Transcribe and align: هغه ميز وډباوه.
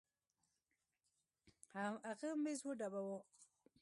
هغه 2.05 2.29
ميز 2.43 2.59
وډباوه. 2.65 3.17